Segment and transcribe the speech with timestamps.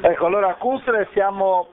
[0.00, 1.70] Ecco, allora a Kustre siamo,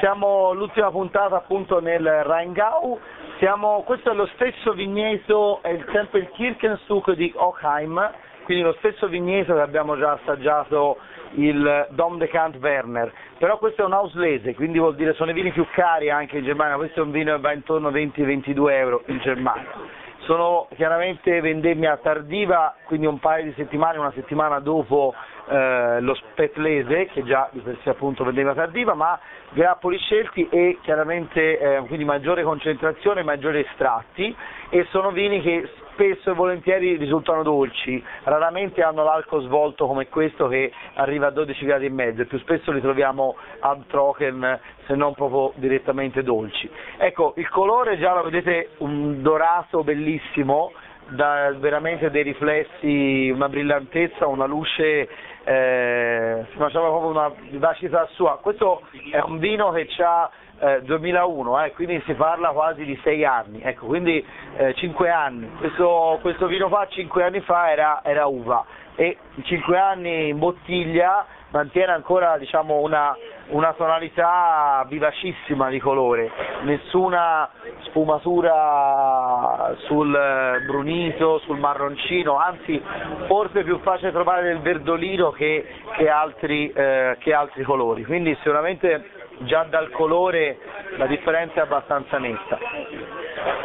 [0.00, 2.98] siamo l'ultima puntata appunto nel Rheingau,
[3.38, 8.10] siamo, questo è lo stesso vigneto, è sempre il Kirchenstug di Ockheim,
[8.42, 10.96] quindi lo stesso vigneto che abbiamo già assaggiato
[11.34, 15.34] il Dom de Kant Werner, però questo è un Auslese, quindi vuol dire sono i
[15.34, 18.70] vini più cari anche in Germania, questo è un vino che va intorno a 20-22
[18.72, 20.01] euro in Germania.
[20.24, 25.12] Sono chiaramente vendemmia tardiva, quindi un paio di settimane, una settimana dopo
[25.48, 29.18] eh, lo Spetlese, che già di per sé appunto vendemmia tardiva, ma
[29.50, 34.34] grappoli scelti e chiaramente eh, quindi maggiore concentrazione, maggiori estratti
[34.70, 40.48] e sono vini che spesso e volentieri risultano dolci, raramente hanno l'alcol svolto come questo
[40.48, 45.14] che arriva a 12 gradi e mezzo, più spesso li troviamo ad trocken se non
[45.14, 46.68] proprio direttamente dolci.
[46.98, 50.72] Ecco, il colore già lo vedete un dorato bellissimo,
[51.08, 55.08] da veramente dei riflessi, una brillantezza, una luce,
[55.44, 58.38] eh, si faceva proprio una vivacità sua.
[58.40, 60.30] Questo è un vino che ha
[60.62, 64.24] eh, 2001, eh, quindi si parla quasi di 6 anni, ecco, quindi
[64.56, 65.50] eh, 5 anni.
[65.58, 71.26] Questo, questo, vino qua 5 anni fa era, era uva e 5 anni in bottiglia
[71.50, 73.16] mantiene ancora diciamo, una,
[73.48, 76.30] una, tonalità vivacissima di colore,
[76.62, 77.48] nessuna
[77.84, 80.18] sfumatura sul
[80.66, 82.82] brunito, sul marroncino, anzi
[83.26, 88.34] forse è più facile trovare del verdolino che, che, altri, eh, che altri colori, quindi
[88.36, 90.58] sicuramente già dal colore
[90.96, 92.58] la differenza è abbastanza netta.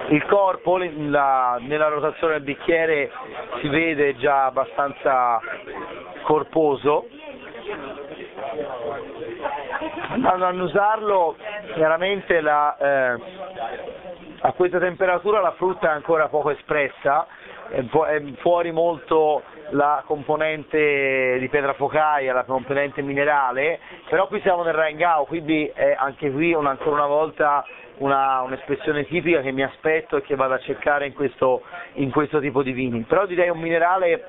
[0.09, 3.11] Il corpo la, nella rotazione del bicchiere
[3.59, 5.39] si vede già abbastanza
[6.23, 7.08] corposo,
[10.09, 11.36] andando a annusarlo
[11.73, 13.22] chiaramente la, eh,
[14.39, 17.28] a questa temperatura la frutta è ancora poco espressa,
[17.69, 24.64] è, è fuori molto la componente di pietra focaia, la componente minerale, però qui siamo
[24.64, 27.66] nel Rheingau, quindi è anche qui una, ancora una volta
[27.98, 32.40] una, un'espressione tipica che mi aspetto e che vado a cercare in questo, in questo
[32.40, 33.02] tipo di vini.
[33.02, 34.24] Però direi un minerale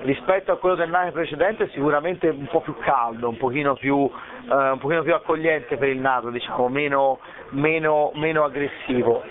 [0.00, 4.10] rispetto a quello del nave precedente sicuramente un po' più caldo, un pochino più,
[4.50, 7.20] eh, un pochino più accogliente per il naso, diciamo, meno,
[7.50, 9.22] meno, meno aggressivo.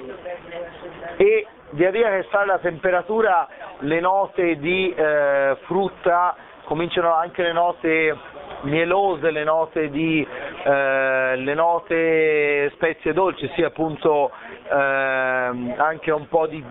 [1.17, 3.47] E via via che sale la temperatura
[3.79, 6.35] le note di eh, frutta
[6.65, 8.17] cominciano anche le note
[8.61, 10.25] mielose, le note di
[10.63, 14.31] eh, le note spezie dolci, sì appunto
[14.69, 16.63] eh, anche un po' di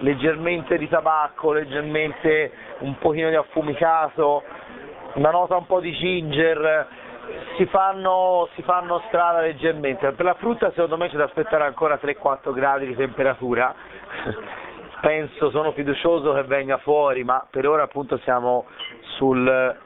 [0.00, 4.42] leggermente di tabacco, leggermente un pochino di affumicato,
[5.14, 6.86] una nota un po' di ginger,
[7.56, 10.12] si fanno, si fanno strada leggermente.
[10.12, 13.74] Per la frutta secondo me c'è da aspettare ancora 3-4 gradi di temperatura,
[15.00, 18.66] penso, sono fiducioso che venga fuori, ma per ora appunto siamo
[19.16, 19.80] sul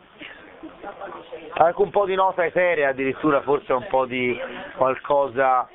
[1.58, 4.38] anche un po' di nota eterea, addirittura forse un po' di
[4.76, 5.69] qualcosa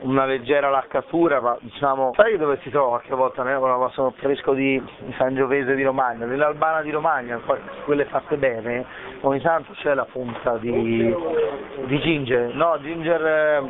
[0.00, 3.42] una leggera laccatura, ma diciamo, sai dove si trova qualche volta?
[3.42, 7.40] Ma sono fresco di, di Sangiovese di Romagna, nell'Albana di Romagna,
[7.84, 8.84] quelle fatte bene,
[9.22, 11.14] ogni tanto c'è la punta di,
[11.86, 13.60] di ginger, no, ginger, eh,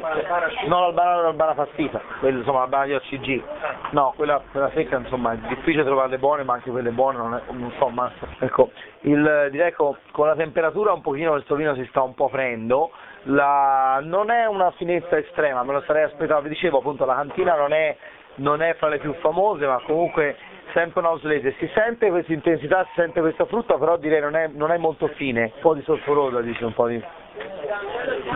[0.66, 3.42] no l'Albana l'Albana fastita, quella, insomma l'Albana di OCG,
[3.90, 7.40] no, quella, quella secca insomma è difficile trovarle buone, ma anche quelle buone non, è,
[7.52, 8.10] non so, ma
[8.40, 8.70] ecco,
[9.02, 12.90] il, direi che con la temperatura un pochino questo vino si sta un po' prendo,
[13.26, 17.56] la, non è una finezza estrema, me lo sarei aspettato, vi dicevo appunto la cantina
[17.56, 17.96] non è,
[18.36, 20.36] non è fra le più famose, ma comunque
[20.72, 24.48] sempre un auslese, si sente questa intensità, si sente questa frutta, però direi non è,
[24.48, 27.02] non è molto fine, un po' di solforosa dice, un po' di...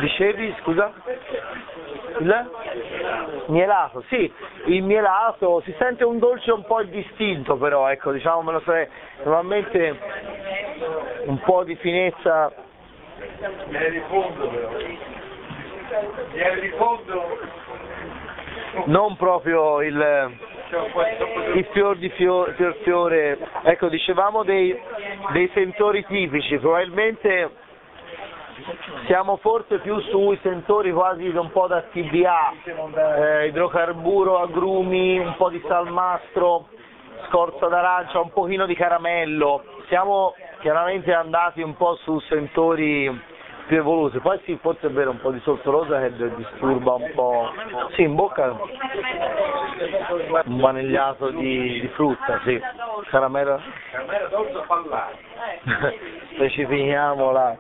[0.01, 0.93] Dicevi, scusa?
[2.19, 2.51] Il?
[3.47, 4.33] Mielato, sì,
[4.67, 8.89] il mielato, si sente un dolce un po' distinto però, ecco, diciamo me lo sarei,
[9.23, 9.99] normalmente
[11.27, 12.53] un po' di finezza
[13.69, 14.69] Viene di fondo però.
[16.33, 17.39] Viene di fondo.
[18.85, 20.37] Non proprio il,
[21.55, 24.79] il fior di fior, fior, fiore, ecco dicevamo dei,
[25.33, 27.51] dei sentori tipici, probabilmente
[29.07, 32.53] siamo forse più sui sentori quasi un po' da TBA,
[33.17, 36.69] eh, idrocarburo, agrumi, un po' di salmastro,
[37.29, 44.19] scorza d'arancia, un pochino di caramello, siamo chiaramente andati un po' su sentori più evoluti,
[44.19, 47.53] poi sì, forse è vero un po' di soltorosa che disturba un po',
[47.95, 48.57] sì, in bocca
[50.45, 52.61] un vanigliato di, di frutta, sì,
[53.11, 53.61] caramella,
[56.35, 57.57] specifichiamola.